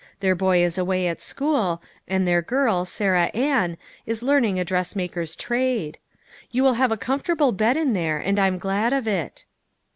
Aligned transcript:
Their 0.19 0.33
boy 0.33 0.63
is 0.63 0.79
away 0.79 1.05
at 1.07 1.21
school, 1.21 1.79
and 2.07 2.27
their 2.27 2.41
girl, 2.41 2.85
Sarah 2.85 3.29
Ann, 3.35 3.77
is 4.07 4.23
learning 4.23 4.59
a 4.59 4.65
dressmaker's 4.65 5.35
trade. 5.35 5.99
You 6.49 6.63
will 6.63 6.73
have 6.73 6.91
a 6.91 6.97
comfort 6.97 7.33
able 7.33 7.51
bed 7.51 7.77
in 7.77 7.93
there, 7.93 8.17
and 8.17 8.39
I'm 8.39 8.57
glad 8.57 8.93
of 8.93 9.07
it." 9.07 9.45